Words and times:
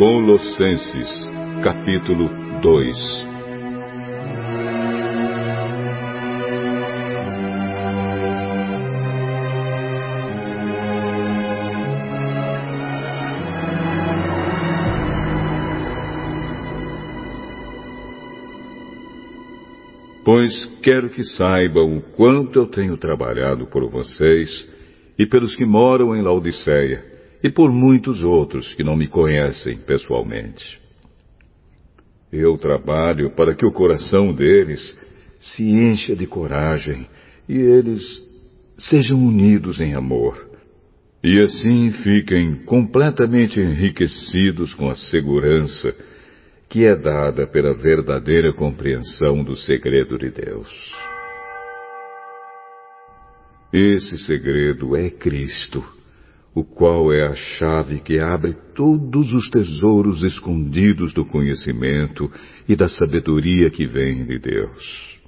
Colossenses, 0.00 1.10
capítulo 1.62 2.30
2 2.62 2.96
Pois 20.24 20.64
quero 20.82 21.10
que 21.10 21.22
saibam 21.22 21.98
o 21.98 22.00
quanto 22.00 22.58
eu 22.58 22.66
tenho 22.68 22.96
trabalhado 22.96 23.66
por 23.66 23.86
vocês 23.90 24.66
e 25.18 25.26
pelos 25.26 25.54
que 25.54 25.66
moram 25.66 26.16
em 26.16 26.22
Laodiceia 26.22 27.09
e 27.42 27.50
por 27.50 27.72
muitos 27.72 28.22
outros 28.22 28.74
que 28.74 28.84
não 28.84 28.96
me 28.96 29.06
conhecem 29.06 29.78
pessoalmente. 29.78 30.80
Eu 32.32 32.56
trabalho 32.58 33.30
para 33.30 33.54
que 33.54 33.66
o 33.66 33.72
coração 33.72 34.32
deles 34.32 34.98
se 35.38 35.64
encha 35.68 36.14
de 36.14 36.26
coragem 36.26 37.06
e 37.48 37.58
eles 37.58 38.02
sejam 38.78 39.18
unidos 39.18 39.80
em 39.80 39.94
amor. 39.94 40.48
E 41.22 41.40
assim 41.40 41.90
fiquem 42.02 42.54
completamente 42.64 43.60
enriquecidos 43.60 44.72
com 44.74 44.88
a 44.88 44.96
segurança 44.96 45.94
que 46.68 46.84
é 46.84 46.94
dada 46.96 47.48
pela 47.48 47.74
verdadeira 47.74 48.52
compreensão 48.54 49.42
do 49.42 49.56
segredo 49.56 50.16
de 50.16 50.30
Deus. 50.30 50.68
Esse 53.72 54.18
segredo 54.18 54.96
é 54.96 55.10
Cristo, 55.10 55.84
o 56.54 56.64
qual 56.64 57.12
é 57.12 57.26
a 57.26 57.34
chave 57.34 58.00
que 58.00 58.18
abre 58.18 58.54
todos 58.74 59.32
os 59.32 59.48
tesouros 59.50 60.22
escondidos 60.22 61.12
do 61.14 61.24
conhecimento 61.24 62.30
e 62.68 62.74
da 62.74 62.88
sabedoria 62.88 63.70
que 63.70 63.86
vem 63.86 64.24
de 64.24 64.38
Deus. 64.38 65.18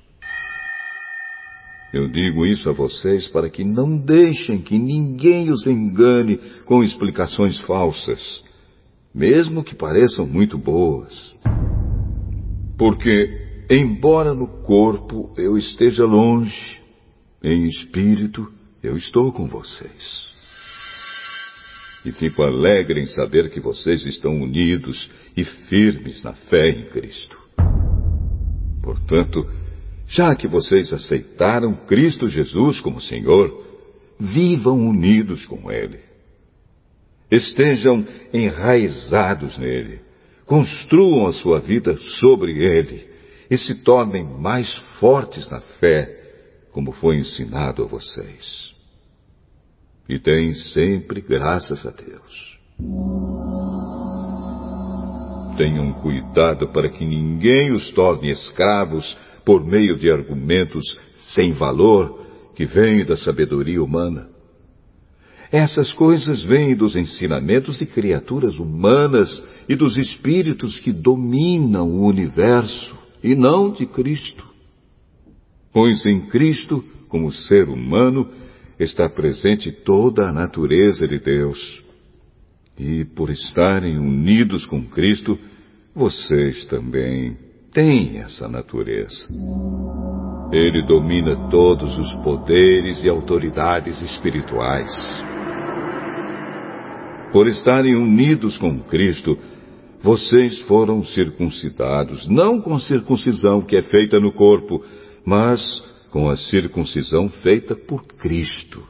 Eu 1.92 2.08
digo 2.08 2.46
isso 2.46 2.68
a 2.70 2.72
vocês 2.72 3.28
para 3.28 3.50
que 3.50 3.64
não 3.64 3.96
deixem 3.96 4.62
que 4.62 4.78
ninguém 4.78 5.50
os 5.50 5.66
engane 5.66 6.38
com 6.64 6.82
explicações 6.82 7.60
falsas 7.60 8.42
mesmo 9.14 9.62
que 9.62 9.74
pareçam 9.74 10.26
muito 10.26 10.56
boas. 10.56 11.36
Porque, 12.78 13.64
embora 13.70 14.34
no 14.34 14.46
corpo 14.62 15.32
eu 15.36 15.56
esteja 15.56 16.04
longe, 16.04 16.80
em 17.42 17.66
espírito 17.66 18.50
eu 18.82 18.96
estou 18.96 19.32
com 19.32 19.46
vocês. 19.46 20.31
E 22.04 22.12
fico 22.12 22.42
alegre 22.42 23.00
em 23.00 23.06
saber 23.06 23.50
que 23.50 23.60
vocês 23.60 24.04
estão 24.04 24.40
unidos 24.40 25.08
e 25.36 25.44
firmes 25.44 26.22
na 26.22 26.32
fé 26.32 26.68
em 26.68 26.84
Cristo. 26.86 27.38
Portanto, 28.82 29.48
já 30.08 30.34
que 30.34 30.48
vocês 30.48 30.92
aceitaram 30.92 31.74
Cristo 31.86 32.28
Jesus 32.28 32.80
como 32.80 33.00
Senhor, 33.00 33.64
vivam 34.18 34.78
unidos 34.78 35.46
com 35.46 35.70
Ele 35.70 36.12
estejam 37.32 38.04
enraizados 38.32 39.56
nele, 39.56 40.00
construam 40.44 41.26
a 41.26 41.32
sua 41.32 41.60
vida 41.60 41.96
sobre 42.20 42.62
ele 42.62 43.08
e 43.50 43.56
se 43.56 43.76
tornem 43.76 44.22
mais 44.22 44.74
fortes 45.00 45.48
na 45.48 45.60
fé, 45.60 46.18
como 46.72 46.92
foi 46.92 47.16
ensinado 47.16 47.82
a 47.82 47.86
vocês. 47.86 48.74
E 50.08 50.18
deem 50.18 50.54
sempre 50.54 51.20
graças 51.20 51.86
a 51.86 51.90
Deus. 51.90 52.58
Tenham 55.56 55.92
cuidado 55.94 56.68
para 56.68 56.90
que 56.90 57.04
ninguém 57.04 57.72
os 57.72 57.90
torne 57.92 58.30
escravos 58.30 59.16
por 59.44 59.64
meio 59.64 59.98
de 59.98 60.10
argumentos 60.10 60.98
sem 61.34 61.52
valor 61.52 62.26
que 62.54 62.64
vêm 62.64 63.04
da 63.04 63.16
sabedoria 63.16 63.82
humana 63.82 64.32
essas 65.52 65.92
coisas 65.92 66.42
vêm 66.42 66.74
dos 66.74 66.96
ensinamentos 66.96 67.76
de 67.76 67.84
criaturas 67.84 68.58
humanas 68.58 69.44
e 69.68 69.76
dos 69.76 69.98
espíritos 69.98 70.80
que 70.80 70.90
dominam 70.90 71.90
o 71.90 72.06
universo, 72.06 72.96
e 73.22 73.34
não 73.34 73.70
de 73.70 73.84
Cristo. 73.84 74.48
Pois 75.70 76.06
em 76.06 76.22
Cristo, 76.22 76.82
como 77.06 77.30
ser 77.30 77.68
humano, 77.68 78.30
está 78.78 79.08
presente 79.08 79.70
toda 79.70 80.28
a 80.28 80.32
natureza 80.32 81.06
de 81.06 81.18
Deus. 81.18 81.82
E 82.78 83.04
por 83.04 83.30
estarem 83.30 83.98
unidos 83.98 84.64
com 84.66 84.84
Cristo, 84.86 85.38
vocês 85.94 86.64
também 86.66 87.36
têm 87.72 88.18
essa 88.18 88.48
natureza. 88.48 89.24
Ele 90.52 90.82
domina 90.86 91.48
todos 91.48 91.96
os 91.96 92.12
poderes 92.22 93.02
e 93.04 93.08
autoridades 93.08 94.00
espirituais. 94.02 94.90
Por 97.32 97.46
estarem 97.46 97.94
unidos 97.94 98.58
com 98.58 98.78
Cristo, 98.80 99.38
vocês 100.02 100.60
foram 100.62 101.02
circuncidados, 101.04 102.28
não 102.28 102.60
com 102.60 102.74
a 102.74 102.80
circuncisão 102.80 103.62
que 103.62 103.76
é 103.76 103.82
feita 103.82 104.18
no 104.18 104.32
corpo, 104.32 104.84
mas 105.24 105.60
com 106.12 106.28
a 106.28 106.36
circuncisão 106.36 107.30
feita 107.30 107.74
por 107.74 108.04
Cristo, 108.04 108.86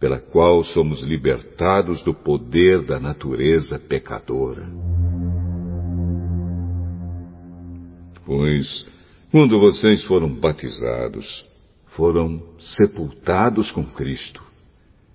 pela 0.00 0.18
qual 0.18 0.64
somos 0.64 1.00
libertados 1.00 2.02
do 2.02 2.12
poder 2.12 2.82
da 2.82 2.98
natureza 2.98 3.78
pecadora. 3.78 4.68
Pois, 8.26 8.84
quando 9.30 9.60
vocês 9.60 10.02
foram 10.04 10.28
batizados, 10.28 11.46
foram 11.94 12.42
sepultados 12.58 13.70
com 13.70 13.84
Cristo 13.84 14.42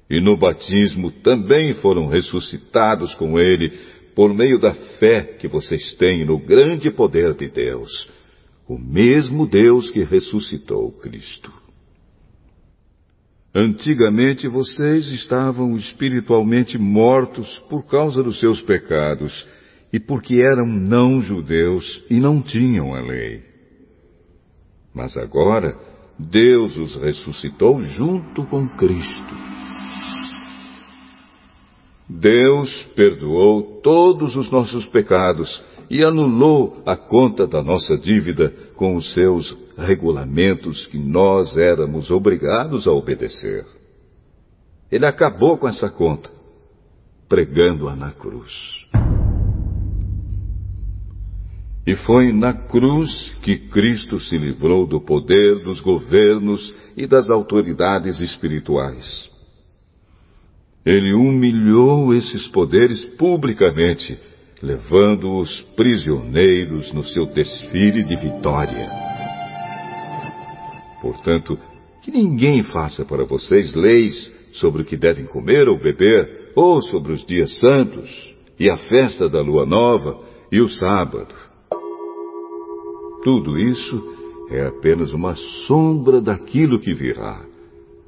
e 0.09 0.21
no 0.21 0.37
batismo 0.37 1.11
também 1.11 1.73
foram 1.75 2.07
ressuscitados 2.07 3.13
com 3.15 3.37
ele 3.37 3.77
por 4.15 4.33
meio 4.33 4.57
da 4.57 4.73
fé 4.73 5.21
que 5.37 5.47
vocês 5.49 5.95
têm 5.95 6.25
no 6.25 6.39
grande 6.39 6.91
poder 6.91 7.33
de 7.33 7.47
Deus, 7.49 8.09
o 8.73 8.79
mesmo 8.79 9.45
Deus 9.45 9.89
que 9.89 10.01
ressuscitou 10.01 10.93
Cristo. 10.93 11.51
Antigamente 13.53 14.47
vocês 14.47 15.07
estavam 15.09 15.75
espiritualmente 15.75 16.77
mortos 16.77 17.59
por 17.69 17.85
causa 17.85 18.23
dos 18.23 18.39
seus 18.39 18.61
pecados 18.61 19.45
e 19.91 19.99
porque 19.99 20.35
eram 20.35 20.65
não-judeus 20.65 22.01
e 22.09 22.17
não 22.17 22.41
tinham 22.41 22.95
a 22.95 23.01
lei. 23.01 23.43
Mas 24.93 25.17
agora 25.17 25.77
Deus 26.17 26.77
os 26.77 26.95
ressuscitou 26.95 27.83
junto 27.83 28.45
com 28.45 28.69
Cristo 28.69 29.51
Deus 32.19 32.83
perdoou 32.93 33.79
todos 33.81 34.35
os 34.35 34.51
nossos 34.51 34.85
pecados 34.87 35.61
e 35.91 36.05
anulou 36.05 36.81
a 36.85 36.95
conta 36.95 37.45
da 37.45 37.61
nossa 37.61 37.97
dívida 37.97 38.49
com 38.77 38.95
os 38.95 39.11
seus 39.13 39.53
regulamentos 39.77 40.87
que 40.87 40.97
nós 40.97 41.57
éramos 41.57 42.09
obrigados 42.09 42.87
a 42.87 42.93
obedecer. 42.93 43.65
Ele 44.89 45.05
acabou 45.05 45.57
com 45.57 45.67
essa 45.67 45.89
conta, 45.89 46.29
pregando-a 47.27 47.93
na 47.93 48.09
cruz. 48.09 48.87
E 51.85 51.93
foi 52.05 52.31
na 52.31 52.53
cruz 52.53 53.35
que 53.41 53.57
Cristo 53.57 54.17
se 54.17 54.37
livrou 54.37 54.87
do 54.87 55.01
poder 55.01 55.61
dos 55.61 55.81
governos 55.81 56.73
e 56.95 57.05
das 57.05 57.29
autoridades 57.29 58.17
espirituais. 58.21 59.29
Ele 60.85 61.13
humilhou 61.13 62.13
esses 62.13 62.47
poderes 62.47 63.03
publicamente, 63.17 64.17
levando-os 64.61 65.61
prisioneiros 65.75 66.93
no 66.93 67.03
seu 67.03 67.25
desfile 67.27 68.03
de 68.03 68.15
vitória. 68.15 68.89
Portanto, 71.01 71.57
que 72.03 72.11
ninguém 72.11 72.63
faça 72.63 73.03
para 73.03 73.23
vocês 73.23 73.73
leis 73.73 74.33
sobre 74.53 74.81
o 74.81 74.85
que 74.85 74.97
devem 74.97 75.25
comer 75.25 75.67
ou 75.67 75.79
beber, 75.79 76.51
ou 76.55 76.81
sobre 76.81 77.13
os 77.13 77.25
dias 77.25 77.59
santos, 77.59 78.35
e 78.59 78.69
a 78.69 78.77
festa 78.77 79.29
da 79.29 79.41
lua 79.41 79.65
nova, 79.65 80.19
e 80.51 80.59
o 80.59 80.69
sábado. 80.69 81.33
Tudo 83.23 83.57
isso 83.57 84.03
é 84.49 84.65
apenas 84.65 85.13
uma 85.13 85.35
sombra 85.65 86.19
daquilo 86.19 86.79
que 86.79 86.93
virá. 86.93 87.45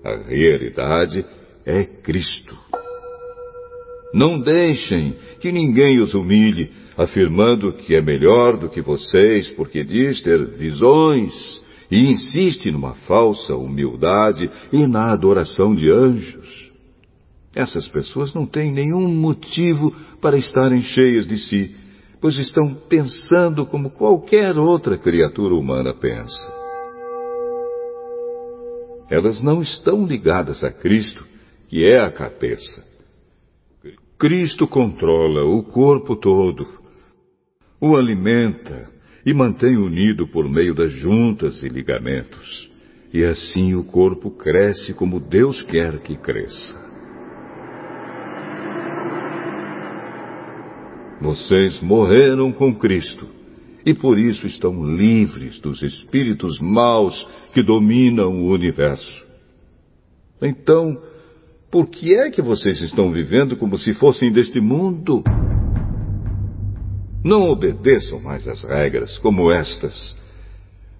A 0.04 0.16
realidade 0.28 1.26
é 1.66 1.86
Cristo. 1.86 2.83
Não 4.14 4.40
deixem 4.40 5.16
que 5.40 5.52
ninguém 5.52 6.00
os 6.00 6.14
humilhe, 6.14 6.70
afirmando 6.96 7.74
que 7.74 7.96
é 7.96 8.02
melhor 8.02 8.58
do 8.58 8.70
que 8.70 8.82
vocês 8.82 9.50
porque 9.52 9.84
diz 9.84 10.22
ter 10.22 10.46
visões 10.56 11.34
e 11.90 12.12
insiste 12.12 12.72
numa 12.72 12.94
falsa 12.94 13.56
humildade 13.56 14.50
e 14.72 14.86
na 14.86 15.12
adoração 15.12 15.74
de 15.74 15.90
anjos. 15.90 16.72
Essas 17.56 17.88
pessoas 17.88 18.34
não 18.34 18.46
têm 18.46 18.72
nenhum 18.72 19.08
motivo 19.08 19.94
para 20.22 20.38
estarem 20.38 20.82
cheias 20.82 21.28
de 21.28 21.38
si, 21.38 21.76
pois 22.22 22.38
estão 22.38 22.74
pensando 22.74 23.66
como 23.66 23.90
qualquer 23.90 24.58
outra 24.58 24.98
criatura 24.98 25.56
humana 25.56 25.94
pensa. 25.94 26.54
Elas 29.10 29.42
não 29.42 29.62
estão 29.62 30.06
ligadas 30.06 30.64
a 30.64 30.72
Cristo, 30.72 31.24
que 31.68 31.86
é 31.86 32.00
a 32.00 32.12
cabeça. 32.12 32.93
Cristo 34.18 34.68
controla 34.68 35.44
o 35.44 35.64
corpo 35.64 36.16
todo, 36.16 36.66
o 37.82 37.96
alimenta 37.98 38.90
e 39.26 39.34
mantém 39.34 39.78
unido 39.78 40.28
por 40.28 40.48
meio 40.50 40.74
das 40.74 40.92
juntas 40.92 41.64
e 41.64 41.70
ligamentos. 41.70 42.72
E 43.14 43.24
assim 43.24 43.76
o 43.76 43.84
corpo 43.84 44.32
cresce 44.32 44.94
como 44.94 45.20
Deus 45.20 45.62
quer 45.62 46.00
que 46.00 46.16
cresça. 46.16 46.82
Vocês 51.22 51.80
morreram 51.82 52.52
com 52.52 52.74
Cristo 52.76 53.28
e 53.86 53.94
por 53.94 54.18
isso 54.18 54.48
estão 54.48 54.96
livres 54.96 55.60
dos 55.60 55.82
espíritos 55.82 56.60
maus 56.60 57.28
que 57.54 57.62
dominam 57.62 58.44
o 58.44 58.50
universo. 58.50 59.24
Então, 60.42 61.02
por 61.74 61.88
que 61.88 62.14
é 62.14 62.30
que 62.30 62.40
vocês 62.40 62.80
estão 62.82 63.12
vivendo 63.12 63.58
como 63.58 63.80
se 63.80 63.96
fossem 63.96 64.32
deste 64.32 64.62
mundo? 64.62 65.24
Não 67.26 67.50
obedeçam 67.50 68.20
mais 68.20 68.48
as 68.48 68.64
regras 68.64 69.18
como 69.18 69.52
estas. 69.52 70.16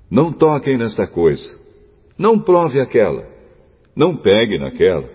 Não 0.10 0.34
toquem 0.34 0.76
nesta 0.76 1.06
coisa. 1.06 1.48
Não 2.18 2.40
prove 2.40 2.82
aquela. 2.82 3.24
Não 3.96 4.18
pegue 4.18 4.58
naquela. 4.58 5.08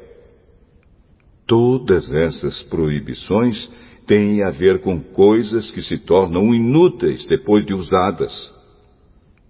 Todas 1.45 2.09
essas 2.15 2.63
proibições 2.63 3.69
têm 4.07 4.45
a 4.45 4.51
ver 4.51 4.81
com 4.81 5.01
coisas 5.01 5.73
que 5.73 5.83
se 5.83 5.99
tornam 5.99 6.55
inúteis 6.55 7.27
depois 7.27 7.67
de 7.67 7.75
usadas. 7.75 8.55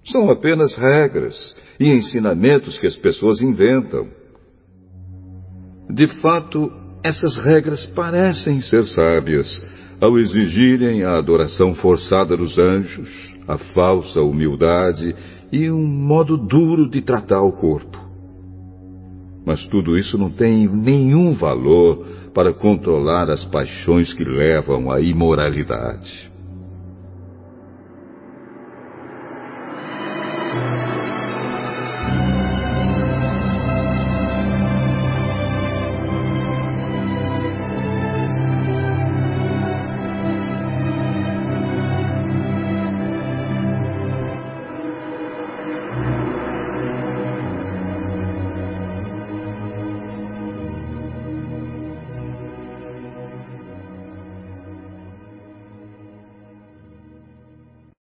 São 0.06 0.30
apenas 0.30 0.74
regras 0.74 1.54
e 1.78 1.86
ensinamentos 1.86 2.78
que 2.78 2.86
as 2.86 2.96
pessoas 2.96 3.42
inventam. 3.42 4.08
De 5.90 6.06
fato, 6.20 6.70
essas 7.02 7.36
regras 7.36 7.86
parecem 7.86 8.60
ser 8.60 8.84
sábias 8.86 9.64
ao 10.00 10.18
exigirem 10.18 11.02
a 11.02 11.16
adoração 11.16 11.74
forçada 11.74 12.36
dos 12.36 12.58
anjos, 12.58 13.08
a 13.46 13.58
falsa 13.58 14.20
humildade 14.20 15.14
e 15.50 15.70
um 15.70 15.86
modo 15.86 16.36
duro 16.36 16.88
de 16.88 17.00
tratar 17.00 17.42
o 17.42 17.52
corpo. 17.52 17.98
Mas 19.44 19.66
tudo 19.66 19.96
isso 19.96 20.18
não 20.18 20.30
tem 20.30 20.68
nenhum 20.68 21.32
valor 21.32 22.06
para 22.34 22.52
controlar 22.52 23.30
as 23.30 23.44
paixões 23.46 24.12
que 24.12 24.22
levam 24.22 24.90
à 24.90 25.00
imoralidade. 25.00 26.27